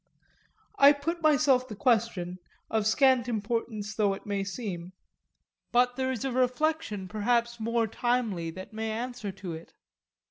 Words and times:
I 0.79 0.93
put 0.93 1.21
myself 1.21 1.67
the 1.67 1.75
question, 1.75 2.39
of 2.71 2.87
scant 2.87 3.27
importance 3.27 3.93
though 3.93 4.15
it 4.15 4.25
may 4.25 4.43
seem; 4.43 4.93
but 5.71 5.95
there 5.95 6.11
is 6.11 6.25
a 6.25 6.31
reflection 6.31 7.07
perhaps 7.07 7.59
more 7.59 7.85
timely 7.85 8.49
than 8.49 8.69
any 8.73 8.89
answer 8.89 9.31
to 9.31 9.53
it. 9.53 9.75